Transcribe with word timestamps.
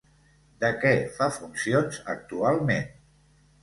De 0.63 0.71
què 0.85 0.95
fa 1.19 1.29
funcions 1.37 2.03
actualment? 2.19 2.95